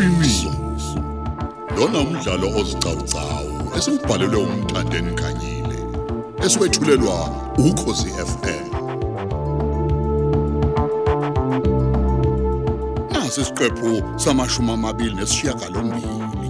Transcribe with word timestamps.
iqiniso 0.00 0.52
lona 1.76 1.98
umdlalo 2.04 2.48
ozicawucawu 2.60 3.52
esibhalelwe 3.76 4.38
umthandeni 4.46 5.12
khanyile 5.20 5.78
eswetshulelwa 6.44 7.16
ukhosi 7.68 8.08
FM 8.30 8.66
nasi 13.12 13.40
isiqephu 13.42 13.90
samashumi 14.22 14.70
amabili 14.76 15.14
nesishiyagalombili 15.14 16.48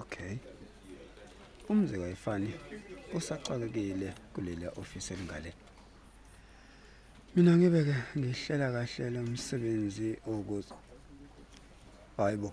Okay. 0.00 0.36
Umze 1.68 1.96
kayifani 1.98 2.50
usacakekile 3.14 4.08
kuleli 4.34 4.66
office 4.66 5.14
elingale. 5.14 5.52
Mina 7.34 7.56
ngibeke 7.56 7.96
ngihlela 8.18 8.72
kahle 8.72 9.10
lo 9.10 9.22
msebenzi 9.22 10.18
ukuthi 10.26 10.74
Hayibo. 12.16 12.52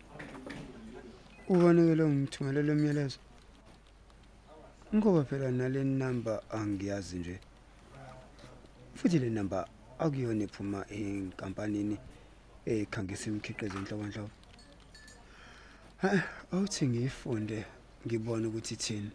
Ubonekele 1.50 2.04
ngithumelele 2.08 2.72
umyalezo. 2.72 3.20
Ngoba 4.96 5.24
phela 5.24 5.52
nale 5.52 5.84
number 5.84 6.40
angiyazi 6.52 7.18
nje. 7.18 7.40
Futhi 8.96 9.20
le 9.20 9.30
number 9.30 9.68
akuyona 10.00 10.44
ephuma 10.48 10.86
enkampanini 10.88 11.98
ekhangisa 12.66 13.26
imikhiqizo 13.30 13.78
enhlobonhlobo. 13.80 14.32
Awuthi 16.54 16.88
ngiyifunde 16.88 17.66
ngibone 18.06 18.48
ukuthi 18.48 18.74
ithini. 18.74 19.12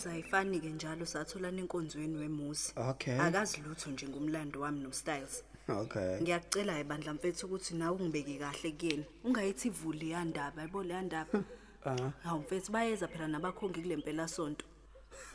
U- 0.00 0.02
umzayifani 0.02 0.60
ke 0.60 0.68
njalo 0.70 1.06
satholana 1.06 1.60
enkonzweni 1.60 2.16
wemusi 2.16 2.72
Okay. 2.76 3.18
akazi 3.20 3.60
lutho 3.60 3.90
nje 3.90 4.08
ngomlando 4.08 4.60
wami 4.60 4.80
nostyles 4.80 5.44
Okay. 5.68 6.20
ngiyacela 6.22 6.80
ibandla 6.80 7.14
mfethu 7.14 7.46
ukuthi 7.46 7.74
nawe 7.74 7.96
ungibeki 7.96 8.38
kahle 8.38 8.72
kuyena 8.72 9.04
ungayithi 9.24 9.68
ivuli 9.68 10.10
yandaba 10.10 10.62
yabo 10.62 10.82
le 10.82 10.94
yandaba 10.94 11.42
Ah. 11.84 11.96
hawu 12.24 12.40
mfethu 12.40 12.72
bayeza 12.72 13.08
phela 13.08 13.28
nabakhongi 13.28 13.82
kule 13.82 13.96
mpela 13.96 14.28
sonto 14.28 14.64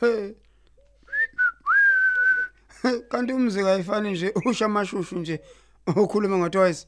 Hey. 0.00 0.32
Kanti 3.08 3.32
umzi 3.32 3.62
kayifani 3.62 4.10
nje 4.12 4.32
usha 4.46 4.64
amashushu 4.66 5.18
nje 5.18 5.40
ukhuluma 5.96 6.38
ngotwice. 6.38 6.86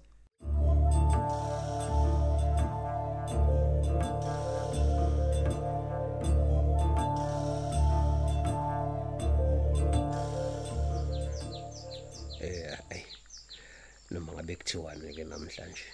Noma 14.48 14.56
ngabe 14.56 14.64
kuthiwani 14.64 15.14
ke 15.14 15.24
namhlanje. 15.24 15.86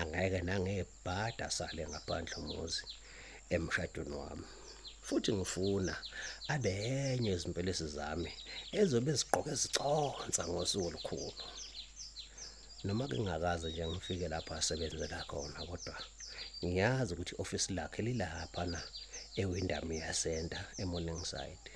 Angeke 0.00 0.40
nangebhada 0.42 1.50
sale 1.50 1.86
ngaphandle 1.86 2.34
umuzi 2.36 2.82
emshadweni 3.54 4.16
wami. 4.16 4.46
Futhi 5.06 5.32
ngifuna 5.32 5.94
abenye 6.48 7.32
izimpelesi 7.32 7.86
zami 7.96 8.30
ezobe 8.80 9.12
ziqoke 9.14 9.54
ziconsa 9.54 10.42
ngosuku 10.48 10.86
olukhulu. 10.88 11.46
Noma 12.84 13.06
ke 13.08 13.18
ngakaze 13.20 13.68
nje 13.70 13.86
ngifike 13.86 14.28
lapha 14.28 14.54
asebenzela 14.56 15.24
khona 15.30 15.60
kodwa 15.68 15.96
ngiyazi 16.64 17.10
ukuthi 17.14 17.34
office 17.42 17.68
lakhe 17.76 18.02
lilapha 18.02 18.62
na 18.66 18.80
ewindami 19.40 19.96
yasenta 20.04 20.60
eMorning 20.82 21.24
Side 21.24 21.70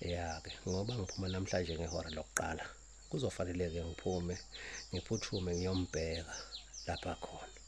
Ya 0.00 0.40
ke 0.40 0.50
ngoba 0.66 0.94
ngiphuma 0.94 1.28
namhlanje 1.28 1.74
ngehora 1.76 2.10
lokuqala. 2.16 2.64
Kuzofanele 3.12 3.68
ke 3.70 3.80
ngiphume 3.84 4.34
ngiphuthume 4.90 5.52
ngiyombheka 5.54 6.34
lapha 6.86 7.14
khona. 7.20 7.58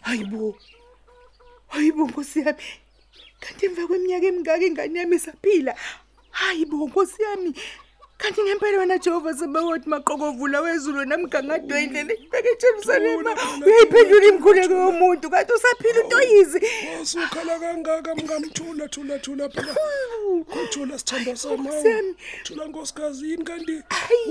Hayibo 0.00 0.54
hayibo 1.68 2.02
nkosi 2.06 2.38
yami. 2.46 2.62
Kanti 3.40 3.66
emva 3.66 3.86
kweminyaka 3.86 4.26
emingaka 4.26 4.64
ingane 4.66 4.98
yami 4.98 5.16
isaphila? 5.16 5.74
Hayibo 6.30 6.86
nkosi 6.86 7.22
yami. 7.22 7.50
Kanti 8.22 8.42
ngempela 8.42 8.78
wena 8.78 8.98
jehova 8.98 9.34
sebawothi 9.34 9.88
maqokovula 9.88 10.60
wezulu 10.60 11.04
namgangadwe 11.04 11.82
indlela 11.84 12.12
ibheke 12.14 12.48
ejerusalema 12.48 13.30
uyayiphendula 13.66 14.26
imkhuleko 14.26 14.74
yomuntu 14.74 15.30
kanti 15.30 15.52
usaphila 15.52 16.00
utoyizi 16.06 16.60
Wasukhala 16.98 17.58
kangaka 17.58 18.14
mngamthula 18.14 18.88
thula 18.88 19.18
thula 19.18 19.48
phela. 19.48 19.74
Kuthula 20.50 20.98
sithando 20.98 21.36
sami. 21.36 21.56
Nkosi 21.68 21.88
yami. 21.88 22.14
Thula 22.44 22.64
nkosikazi 22.64 23.30
yini 23.30 23.44
kanti 23.44 23.82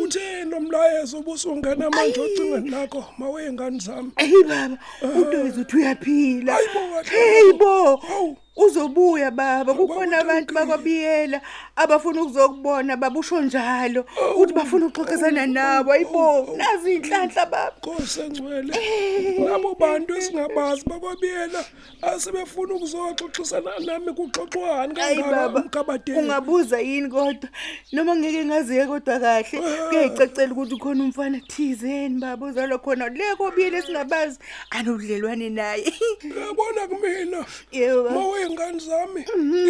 uthe 0.04 0.46
nomlayezo 0.46 1.20
ubusungena 1.20 1.90
manje 1.90 2.20
ocingweni 2.22 2.70
lakho 2.70 3.06
mawengane 3.18 3.80
zami. 3.80 4.12
eyi 4.18 4.44
baba 4.44 4.78
utoyizi 5.22 5.60
uthi 5.62 5.78
uyaphila 5.78 6.54
Hayibo, 6.54 6.80
kahle. 7.04 7.20
heyi 7.20 7.54
bo 7.54 7.96
Hawu. 7.96 8.38
Uzobuya 8.56 9.32
baba. 9.32 9.74
Kukhona 9.74 10.20
abantu 10.20 10.54
bakwabiyela 10.54 11.42
abafuna 11.76 12.22
ukuzokubona 12.22 12.98
babusho 12.98 13.42
njalo 13.42 14.06
ukuthi 14.36 14.54
bafuna 14.54 14.86
ukuxoxisana 14.86 15.46
nabo. 15.48 15.92
ayibo 15.92 16.56
nazi 16.58 16.96
inhlanhla 16.96 17.46
baba. 17.46 17.74
Nkosi 17.78 18.22
engcwele. 18.22 18.74
Labo 19.40 19.76
bantu 19.76 20.16
esingabazi 20.16 20.84
bakwabiyela 20.86 21.66
asebefuna 22.02 22.74
ukuzoxoxisana 22.74 23.72
nami 23.86 24.12
kuxoxwane 24.14 25.02
Hayi 25.02 25.16
kangaka 25.18 25.48
baba 25.48 25.60
umkabadeni. 25.62 26.20
ungabuza 26.20 26.80
yini 26.80 27.10
kodwa? 27.10 27.50
Noma 27.92 28.16
ngeke 28.16 28.46
ngaziye 28.46 28.86
kodwa 28.86 29.20
kahle 29.20 29.62
kuyayicacela 29.90 30.52
ukuthi 30.52 30.76
khona 30.78 31.04
umfana 31.04 31.40
thizeni 31.40 32.20
baba. 32.20 32.46
Uzalwa 32.46 32.78
khona 32.80 33.10
le 33.10 33.36
kobiyele 33.38 33.82
singabazi 33.82 34.40
anobudlelwane 34.70 35.50
naye. 35.50 35.94
Yabona 36.24 36.88
kumina. 36.88 37.46
Yebo, 37.72 38.10
Mawengane 38.42 38.80
zami. 38.80 39.22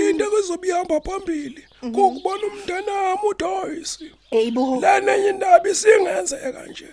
Into 0.09 0.25
ekuzobihamba 0.25 1.01
phambili. 1.01 1.63
Ukubona 1.83 2.47
umntana 2.47 2.91
wami 2.91 3.27
uDoyce. 3.29 4.11
eyibo 4.31 4.79
lana 4.81 5.15
enye 5.15 5.29
indaba 5.29 5.69
isingenzeka 5.69 6.65
nje. 6.67 6.87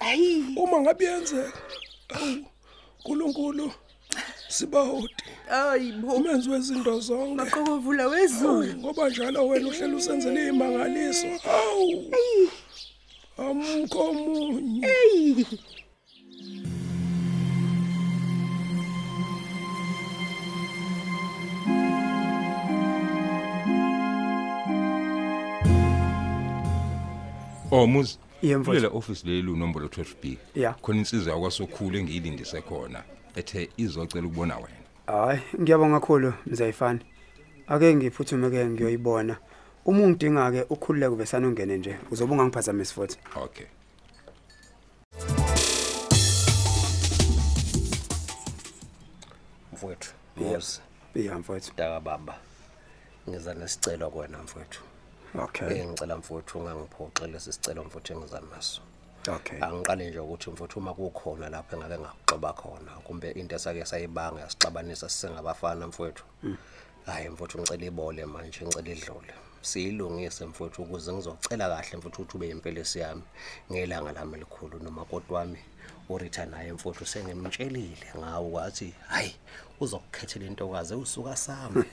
Uma 0.56 0.80
ngabe 0.80 1.04
yenzeka 1.04 1.52
awu 2.08 2.44
nkulunkulu 3.00 3.72
sibahodi 4.48 5.24
ayibo 5.50 6.12
umenzi 6.16 6.50
wezinto 6.50 7.00
zonke. 7.00 7.34
Maqokovula 7.34 8.06
wezulu. 8.06 8.74
Ngoba 8.74 9.08
njalo 9.08 9.48
wena 9.48 9.68
uhlela 9.68 9.96
usenzele 9.96 10.40
izimangaliso 10.42 11.26
awu. 11.44 12.12
Amukho 13.38 14.00
omunye 14.00 14.86
eyi. 14.86 15.46
Oh 27.70 27.86
muzi. 27.86 28.18
Yebo, 28.42 28.60
mfowethu. 28.60 28.80
Kulela 28.80 28.88
office 28.98 29.26
leli 29.26 29.50
unombolo 29.50 29.86
12B. 29.86 30.36
Ya. 30.54 30.72
Khona 30.72 30.98
insizwa 30.98 31.32
yakwasokhulu 31.32 31.98
engiyilindise 31.98 32.62
khona 32.62 33.02
ethe 33.36 33.68
izocela 33.76 34.26
ukubona 34.26 34.56
wena. 34.56 34.86
Hayi, 35.06 35.40
ngiyabonga 35.60 36.00
kakhulu 36.00 36.32
mzayifani. 36.46 37.00
Ake 37.66 37.94
ngiphuthume 37.94 38.50
ke 38.50 38.66
ngiyoyibona. 38.66 39.36
Uma 39.84 40.02
ungidinga 40.02 40.50
ke 40.50 40.66
ukhululeke 40.70 41.16
besana 41.16 41.48
ungene 41.48 41.76
nje. 41.78 41.96
Uzobe 42.10 42.32
ungangiphazamisi 42.32 42.94
futhi. 42.94 43.18
Okay. 43.36 43.66
mfowethu 49.78 50.14
muzi 50.36 50.80
Yeah 51.14 51.38
mfowethu. 51.38 51.72
daka 51.76 52.00
baba 52.00 52.38
ngiza 53.28 53.54
nesicelo 53.54 54.10
kuwena 54.10 54.38
mfowethu 54.42 54.80
Okay. 55.34 55.80
engicela 55.80 56.16
mfowethu 56.16 56.58
ungangiphoxele 56.58 57.32
lesi 57.32 57.52
sicelo 57.52 57.84
mfowethu 57.84 58.12
engiza 58.12 58.40
naso 58.40 58.82
Okay. 59.28 59.58
angiqale 59.60 60.10
nje 60.10 60.18
ukuthi 60.18 60.50
mfowethu 60.50 60.78
uma 60.78 60.94
kukhona 60.94 61.48
lapho 61.48 61.76
engake 61.76 61.98
ngakuxoba 61.98 62.52
khona 62.52 62.92
kumbe 63.04 63.30
into 63.30 63.56
esake 63.56 63.84
sayibanga 63.84 64.40
yasixabanisa 64.40 65.08
sisengabafana 65.08 65.86
mfowethu. 65.86 66.24
Hayi 67.06 67.28
mfowethu 67.28 67.58
ngicela 67.58 67.86
ibole 67.86 68.26
manje 68.26 68.64
ngicela 68.64 68.90
idlule. 68.90 69.34
Siyilungise 69.62 70.46
mfowethu 70.46 70.82
ukuze 70.82 71.12
ngizocela 71.12 71.68
kahle 71.68 71.96
mfowethu 71.98 72.22
ukuthi 72.22 72.36
ube 72.36 72.48
impelesi 72.48 72.98
yami 72.98 73.22
ngelanga 73.72 74.12
lami 74.12 74.34
elikhulu 74.34 74.78
noma 74.78 75.04
kodwa 75.04 75.38
wami 75.38 75.58
uRita 76.08 76.46
naye 76.46 76.72
mfowethu 76.72 77.06
sengimtshelile 77.06 78.06
ngawo 78.18 78.52
wathi 78.52 78.94
hayi 79.08 79.36
uzokukhethela 79.80 80.46
intokazi 80.46 80.94
usuka 80.94 81.36
sami. 81.36 81.84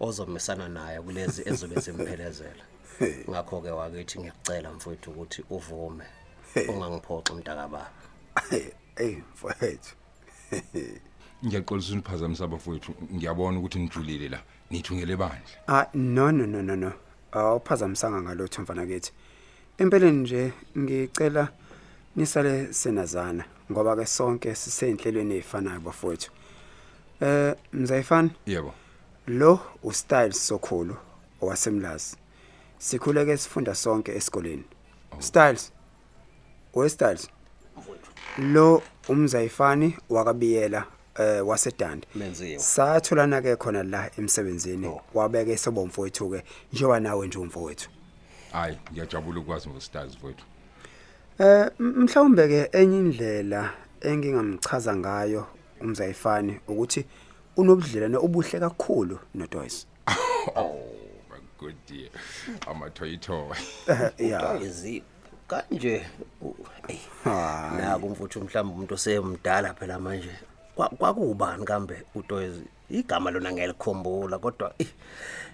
Ozomesana 0.00 0.68
naye 0.68 1.00
kulezi 1.00 1.42
ezobe 1.48 1.80
zimphelezela 1.80 2.64
ngakho 3.30 3.60
ke 3.60 3.70
wakithi 3.70 4.18
ngiyacela 4.18 4.72
mfowethu 4.72 5.10
ukuthi 5.10 5.44
uvume 5.50 6.04
ungangiphoxi 6.70 7.32
mntakababa 7.32 7.90
hey 8.96 9.16
mfowethu 9.16 9.94
Ngiyaxolisa 11.46 11.92
uniphazamisa 11.92 12.44
abafowethu. 12.44 12.94
Ngiyabona 13.14 13.58
ukuthi 13.58 13.78
nijulile 13.78 14.28
la. 14.28 14.40
Nithungele 14.70 15.16
bandla. 15.16 15.56
ah 15.68 15.86
no 15.94 16.32
no 16.32 16.46
no 16.46 16.62
no 16.62 16.76
no 16.76 16.92
awuphazamisanga 17.32 18.22
ngalotho 18.22 18.62
mfana 18.62 18.86
kithi 18.86 19.12
empeleni 19.78 20.20
nje 20.20 20.52
ngicela 20.78 21.48
nisale 22.16 22.72
senazana 22.72 23.44
ngoba 23.70 23.96
ke 23.96 24.06
sonke 24.06 24.54
siseyinhlelweni 24.54 25.34
ezifanayo 25.34 25.80
bafowethu 25.80 26.30
eh 27.20 27.54
mzayifana 27.72 28.30
Yebo. 28.46 28.74
lo 29.26 29.60
ustyles 29.82 30.48
sokhulu 30.48 30.96
owasemlazi 31.40 32.16
sikhuleke 32.78 33.36
sifunda 33.36 33.74
sonke 33.74 34.12
esikoleni. 34.12 34.64
Styles. 35.18 35.72
We 36.74 36.88
styles. 36.88 37.28
Lo 38.38 38.82
umzayifani 39.08 39.96
wakabiyela 40.10 40.84
eh 41.18 41.46
wasedandi. 41.48 42.06
Menziwe. 42.14 42.58
satholana 42.58 43.42
ke 43.42 43.56
khona 43.56 43.82
la 43.82 44.10
emsebenzini 44.18 44.90
wabeke 45.14 45.52
esobomfowethu 45.52 46.30
ke 46.30 46.42
njengoba 46.72 47.00
nawe 47.00 47.26
nje 47.26 47.38
umfowethu. 47.38 47.88
Hayi, 48.52 48.78
ngiyajabula 48.92 49.40
ukwazi 49.40 49.68
ngostars 49.68 50.14
mfowethu. 50.16 50.44
eh 51.38 51.70
mhlawumbe 51.78 52.48
ke 52.48 52.78
enye 52.78 52.98
indlela 52.98 53.72
engingamchaza 54.00 54.96
ngayo 54.96 55.46
umzayifani 55.80 56.60
ukuthi 56.68 57.04
unobudlelwane 57.56 58.16
obuhle 58.16 58.60
kakhulu 58.60 59.18
noDoyce 59.34 59.86
Oh, 60.56 60.78
my 61.60 61.64
good 61.66 61.74
dear. 61.86 62.08
Amathoyi 62.66 63.20
toy. 63.20 63.54
yeah 64.18 64.60
Izi 64.62 65.02
kanje 65.48 66.06
u- 66.42 66.54
ey, 66.88 66.98
naku 67.76 68.08
mfuthu 68.08 68.40
mhlawumbe 68.40 68.74
umuntu 68.74 68.94
osemdala 68.94 69.74
phela 69.74 69.98
manje 69.98 70.30
Kwa- 70.74 70.88
kwakubani 70.88 71.64
kambe 71.64 72.02
uToyezi 72.14 72.62
igama 72.90 73.30
lona 73.30 73.52
ngiyalikhumbula 73.52 74.38
kodwa 74.38 74.74
eh, 74.78 74.86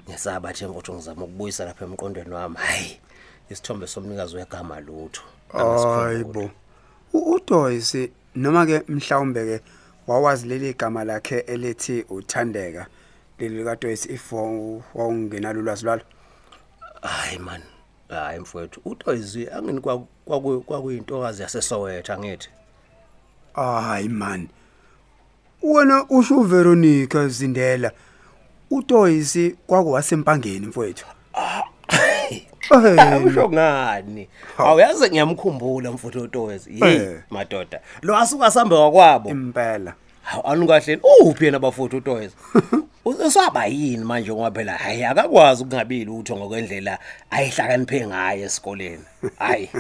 ngesaba 0.08 0.50
nje 0.52 0.66
mfuthu 0.66 0.94
ngizama 0.94 1.25
ukubuyisa 1.25 1.64
lapha 1.64 1.84
emqondweni 1.84 2.34
wami. 2.34 2.56
Hayi 2.56 3.00
isithombe 3.50 3.87
somnikazi 3.87 4.37
wegama 4.37 4.81
lutho. 4.81 5.22
Hayibo 5.52 6.50
U- 7.12 7.32
uDoyce 7.34 8.10
noma 8.34 8.66
ke 8.66 8.82
mhlawumbe 8.88 9.44
ke 9.58 9.64
wawazi 10.06 10.46
leli 10.49 10.75
gama 10.75 11.04
lakhe 11.04 11.38
elithi 11.38 12.04
uthandeka. 12.08 12.87
Leli 13.38 13.64
kaDoyce 13.64 14.12
if 14.12 14.32
wawungena 14.94 15.52
lolwazi 15.52 15.84
lwalo. 15.84 16.02
Hayi 17.02 17.38
man 17.38 17.61
hayi 18.08 18.38
mfowethu 18.40 18.81
uToyezi 18.84 19.50
angini 19.50 19.81
kwaku- 19.81 20.06
kwaku- 20.26 20.61
kwakuyintokazi 20.61 21.43
yasesowetha 21.43 22.19
ngithi 22.19 22.49
hayi 23.55 24.08
man 24.08 24.49
wena 25.62 26.05
usho 26.11 26.37
uVeronica 26.38 27.29
Zindela 27.29 27.93
uDoyce 28.70 29.55
kwakuwasempangeni 29.67 30.67
mfowethu. 30.67 31.06
Eh, 32.70 33.25
usho 33.26 33.49
ngani? 33.50 34.28
Awuyazi 34.58 35.11
ngiyamkhumbula 35.11 35.93
mfuthu 35.93 36.20
uToyezi 36.23 36.73
hey 36.73 36.96
Eh. 36.96 37.20
madoda 37.31 37.81
lo 38.02 38.17
asuka 38.17 38.50
sambe 38.50 38.75
wakwabo 38.75 39.31
impela. 39.31 39.94
Hawu 40.23 40.47
anukahle 40.47 41.01
uphi 41.25 41.45
yena 41.45 41.59
bafuthu 41.59 41.97
uToys. 41.97 42.33
Usaba 43.05 43.67
yini 43.67 44.05
manje 44.05 44.33
ngoba 44.33 44.51
phela 44.51 44.73
hayi 44.73 45.05
akakwazi 45.05 45.63
ukungabili 45.63 46.11
utho 46.11 46.37
ngokwendlela 46.37 46.99
ayihlakaniphe 47.31 48.07
ngayo 48.07 48.45
esikoleni. 48.45 49.05
Hayi 49.39 49.71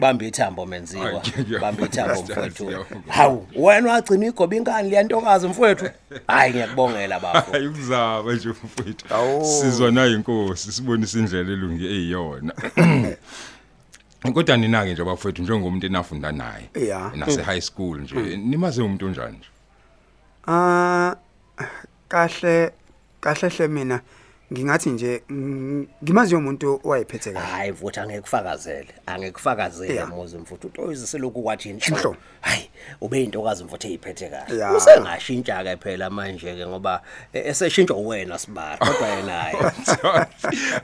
bamba 0.00 0.24
ithambo 0.24 0.66
menziwa. 0.66 1.04
Hayi, 1.04 1.20
ngiyabonga, 1.20 1.60
Bamba 1.60 1.86
ithambo 1.86 2.14
Stars, 2.14 2.30
mfowethu. 2.30 2.64
ngiyabonga. 2.64 3.12
Hawu 3.12 3.46
wena 3.56 3.92
wagcina 3.92 4.26
igoba 4.26 4.56
inkani 4.56 4.90
liyantokazi 4.90 5.48
mfowethu. 5.48 5.90
Hayi 6.26 6.52
ngiyakubongela 6.52 7.20
bafo. 7.20 7.50
Hayi 7.52 7.66
ukuzaba 7.66 8.32
nje 8.32 8.48
mfowethu. 8.48 9.14
Awu. 9.14 9.44
Sizwa 9.44 9.90
nayo 9.90 10.14
inkosi 10.14 10.72
sibonisa 10.72 11.18
indlela 11.18 11.52
elungi 11.52 11.86
eyiyona. 11.86 12.54
Kodwa 14.34 14.56
ninake 14.56 14.92
nje 14.92 15.02
abafowethu 15.02 15.42
njengomuntu 15.42 15.86
enafunda 15.86 16.32
naye. 16.32 16.70
Yeah. 16.74 17.16
Nase 17.16 17.42
high 17.42 17.60
school 17.60 18.00
nje. 18.00 18.36
Nimaze 18.36 18.82
umuntu 18.82 19.06
onjani 19.06 19.36
nje? 19.38 19.48
Ah 20.52 21.14
kahle 22.08 22.70
kahle 23.20 23.48
hle 23.48 23.68
mina. 23.68 24.00
Ngingathi 24.52 24.90
nje 24.90 25.22
mm, 25.28 25.86
ngimazi 26.04 26.34
umuntu 26.34 26.80
owayephethe 26.84 27.32
kahle. 27.32 27.46
Hayi 27.46 27.72
mfowethu 27.72 28.00
angekufakazele. 28.00 28.88
Angekufakazele 29.06 29.94
Yeah. 29.94 30.08
muzi 30.08 30.38
mfowethu 30.38 30.66
uToys 30.66 31.10
selokhu 31.10 31.42
kwathi 31.42 31.72
Nhlo. 31.72 31.96
inhlo. 31.96 32.16
Hayi 32.40 32.70
ube 33.00 33.22
intokazi 33.24 33.64
mfowethu 33.64 33.86
eyiphethe 33.86 34.28
kahle. 34.28 34.56
Yeah. 34.56 34.76
Usengashintsha 34.76 35.64
ke 35.64 35.76
phela 35.76 36.10
manje 36.10 36.54
ke 36.54 36.66
ngoba 36.66 37.02
eh, 37.32 37.46
eseshintsha 37.46 37.94
wena 37.94 38.38
sibara 38.38 38.76
kodwa 38.76 39.08
yena 39.08 39.32
hayi. 39.32 39.56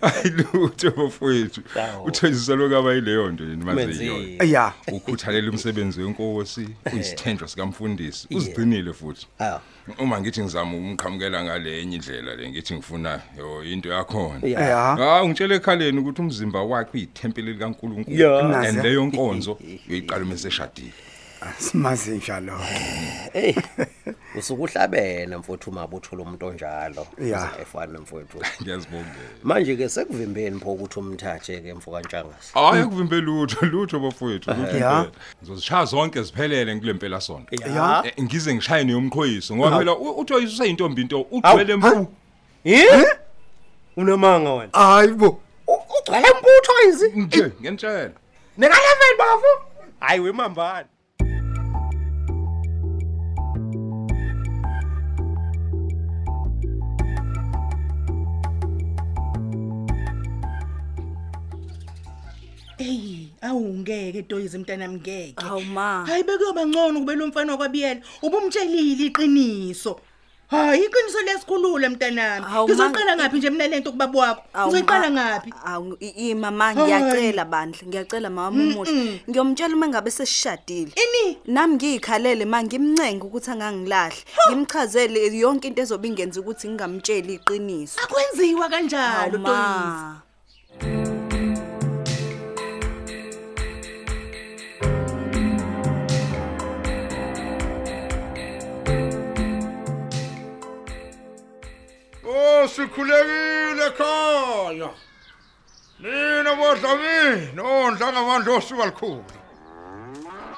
Ayilutho 0.03 0.91
bafowethu. 0.91 1.61
Awu. 1.81 2.05
Uthezisa 2.05 2.55
lokaba 2.55 2.93
yileyo 2.95 3.29
nto 3.33 3.45
yini 3.45 3.65
maze 3.65 3.87
Menziwe. 3.87 4.17
yiyona. 4.17 4.45
Yeah. 4.45 4.75
Ukhuthalela 4.93 5.51
umsebenzi 5.51 6.03
wenkosi, 6.03 6.69
uyisithenjwa 6.93 7.49
sikamfundisi. 7.49 8.29
Uzigcinile 8.35 8.93
futhi. 8.93 9.27
Ah. 9.41 9.59
Uma 9.99 10.21
ngithi 10.21 10.41
ngizama 10.43 10.77
umqhamukela 10.77 11.45
ngale 11.45 11.81
enye 11.83 11.97
indlela 11.97 12.35
le 12.35 12.51
ngithi 12.51 12.75
ngifuna 12.75 13.21
yo 13.39 13.63
into 13.65 13.89
yakhona. 13.89 14.41
Yeah. 14.43 14.99
Ah 15.01 15.23
ungitshela 15.23 15.55
ekhaleni 15.55 15.99
ukuthi 16.01 16.21
umzimba 16.23 16.63
wakhe 16.63 16.91
uyithempeli 16.95 17.53
likaNkuluNkulu 17.53 18.17
Yeah. 18.17 18.49
Nazi. 18.51 18.69
and 18.69 18.83
leyo 18.85 19.05
nkonzo 19.07 19.59
uyiqala 19.91 20.25
meseshadile. 20.25 20.93
Simazi 21.59 22.11
njalo. 22.11 22.59
Hey. 23.33 23.55
Usukuhlabena 24.39 25.39
mfowethu 25.39 25.73
mabutho 25.73 26.17
lomuntu 26.17 26.47
onjalo. 26.47 27.07
Yeah. 27.25 27.53
Efana 27.63 28.01
mfowethu. 28.01 28.39
Ngiyazibongela. 28.63 29.15
Manje 29.43 29.77
ke 29.77 29.89
sekuvimbeni 29.89 30.61
pho 30.61 30.73
ukuthi 30.73 30.99
umthathe 30.99 31.61
ke 31.61 31.75
mfoka 31.75 32.01
Ntshangasi. 32.01 32.53
Hayi 32.55 32.85
kuvimbe 32.85 33.21
lutho 33.21 33.67
lutho 33.67 34.01
bafowethu 34.01 34.51
lutho. 34.51 34.63
Yeah. 34.77 34.99
impela. 35.05 35.11
Ngizozishaya 35.43 35.85
zonke 35.85 36.23
ziphelele 36.23 36.77
kule 36.77 36.93
mpela 36.93 37.21
sonto. 37.21 37.57
Yeah. 37.67 38.07
Eh, 38.07 38.13
Ngize 38.25 38.55
ngishaye 38.55 38.85
neyomqhoyiso 38.85 39.57
ngoba 39.57 39.79
phela 39.79 39.93
u- 39.97 40.19
uthi 40.21 40.35
useyintombi 40.35 41.03
into 41.03 41.21
ugcwele 41.21 41.77
mpu. 41.77 42.07
Eh? 42.65 43.05
Unamanga 43.97 44.53
wena. 44.53 44.71
Hayibo. 44.73 45.41
Ugcwele 45.67 46.29
imputho 46.29 46.73
izi. 46.89 47.09
Nje 47.21 47.53
ngiyantshela. 47.61 48.11
Nekalevel 48.59 49.17
bafu. 49.19 49.47
Hayi 50.01 50.21
wemambani. 50.21 50.89
Awungeke 63.49 64.23
Doyizi 64.23 64.59
mntanami 64.59 64.95
ngeke. 65.01 65.35
Hawu 65.43 65.61
ma. 65.63 66.05
Hayi 66.07 66.23
bekuyoba 66.23 66.67
ngcono 66.67 67.01
kube 67.01 67.15
lo 67.15 67.27
mfana 67.27 67.53
wakwabiyela. 67.53 68.01
Ubumtshelile 68.23 69.07
iqiniso. 69.07 70.01
Hayi 70.49 70.85
iqiniso 70.85 71.21
lesikhulule 71.27 71.89
mntanami. 71.89 72.45
Hawu, 72.47 72.69
ma- 72.69 72.75
Ngizoqala 72.75 73.17
ngapi 73.17 73.37
nje 73.39 73.51
mina 73.51 73.67
lento 73.69 73.91
kubaba 73.93 74.19
wakho? 74.19 74.43
Ngizoqala 74.71 75.11
ngapi? 75.11 75.53
Awu 75.65 75.97
i- 76.01 76.35
mama 76.35 76.75
ngiyacela 76.75 77.45
bandla 77.45 77.83
ngiyacela 77.89 78.31
mama 78.31 78.51
umuhle 78.63 79.21
ngiyomtshela 79.31 79.75
uma 79.75 79.89
ngabe 79.89 80.11
sesishadile 80.11 80.93
Ini? 80.95 81.39
nami 81.47 81.75
ngiyikhalele 81.75 82.45
ma 82.45 82.63
ngimncenga 82.63 83.25
ukuthi 83.27 83.51
angangilahle 83.51 84.23
ngimchazele 84.51 85.37
yonke 85.37 85.69
into 85.69 85.83
ezobe 85.83 86.09
ingenza 86.09 86.41
ukuthi 86.41 86.69
ngingamtsheli 86.69 87.35
iqiniso 87.43 87.99
Akwenziwa 88.01 88.69
kanjalo 88.69 89.39
Hawu, 89.43 90.15
sikhulekile 102.77 103.91
khaya. 103.99 104.91
Nina 106.01 106.55
bodlami 106.55 107.53
nondla 107.55 108.13
ngamandla 108.13 108.53
osuka 108.55 108.87
likhulu. 108.87 109.25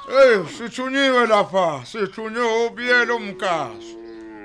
Hey 0.09 0.45
sithunyiwe 0.57 1.27
lapha 1.27 1.87
sithunye 1.87 2.41
obiyelo 2.41 3.17
umkazi. 3.17 3.97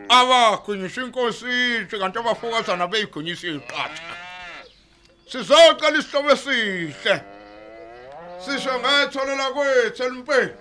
Abakhunyisha 0.09 1.01
inkosi 1.01 1.45
ithi 1.75 1.99
kanti 1.99 2.19
abafokazana 2.19 2.87
beyigonyisa 2.87 3.47
iqatha. 3.47 4.13
Sizocela 5.29 5.97
isihlobo 5.97 6.29
esihle. 6.31 7.15
Sisho 8.45 8.73
ngetholela 8.79 9.51
kwethu 9.55 10.03
elimpeni. 10.03 10.53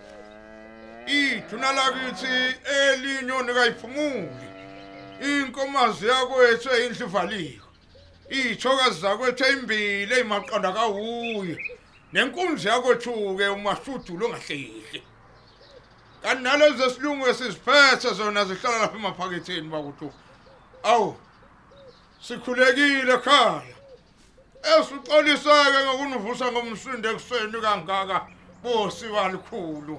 iduna 1.06 1.72
lakithi 1.72 2.56
elinyoni 2.80 3.54
kayiphumuli 3.54 4.51
inkomazi 5.28 6.06
yakwethu 6.06 6.68
eyindlu 6.76 7.06
ivaliwe 7.06 7.60
ithokazi 8.28 9.00
zakwethu 9.00 9.44
eyimbili 9.44 10.14
eyimaqanda 10.14 10.72
kawuye. 10.72 11.56
Nenkunzi 12.12 12.68
yakwethu 12.68 13.36
ke 13.38 13.48
umashudulo 13.48 14.26
ongahlehli 14.26 15.02
kanti 16.22 16.42
nalezi 16.42 16.82
esilungu 16.82 17.26
esiziphethe 17.26 18.14
zona 18.14 18.44
zihlala 18.44 18.78
lapha 18.78 18.96
emaphaketheni 18.96 19.68
bakuthi 19.68 20.08
awu 20.82 21.16
sikhulekile 22.26 23.12
ekhaya 23.14 23.74
esuxolisa-ke 24.72 25.78
ngokunivusa 25.84 26.52
ngomsindo 26.52 27.10
ekuseni 27.10 27.58
kangaka 27.64 28.16
bosiwa 28.62 29.28
likhulu 29.32 29.96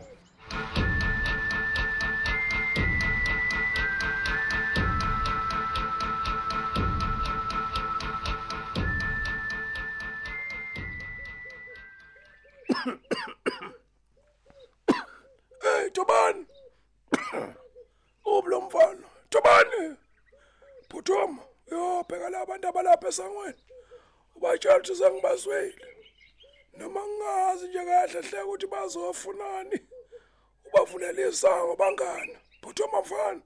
yo 21.93 22.03
bheka 22.09 22.29
la 22.29 22.41
abantu 22.41 22.67
abalapha 22.67 23.07
esangweni. 23.07 23.61
Ubatshela 24.35 24.77
ukuthi 24.77 24.95
sengibazwile 24.95 25.87
noma 26.77 27.01
ngingazi 27.07 27.67
nje 27.67 27.81
kahle 27.85 28.21
hle 28.21 28.41
ukuthi 28.43 28.67
bazofunani. 28.67 29.79
Ubavulela 30.65 31.27
isango 31.29 31.75
bangana 31.75 32.37
Phuthuma 32.61 33.01
mfana 33.01 33.41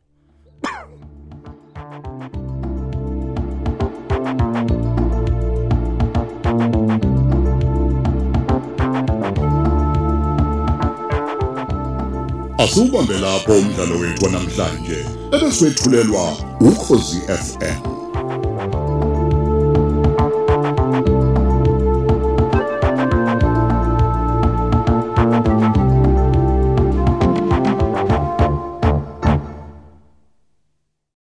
Asubambe 12.58 13.18
lapho 13.18 13.52
umdlalo 13.52 13.96
wethu 14.00 14.30
namhlanje 14.30 15.06
ebeswetshulelwa 15.36 16.38
ukhozi 16.62 17.20
FM 17.46 17.97